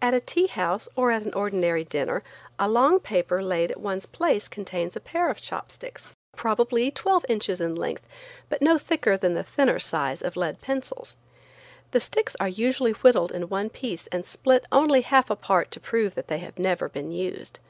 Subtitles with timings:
[0.00, 2.22] At a tea house or at an ordinary dinner
[2.58, 7.60] a long paper laid at one's place contains a pair of chopsticks, probably twelve inches
[7.60, 8.00] in length,
[8.48, 11.14] but no thicker than the thinner size of lead pencils.
[11.90, 16.14] The sticks are usually whittled in one piece and split only half apart to prove
[16.14, 17.60] that they have never been used.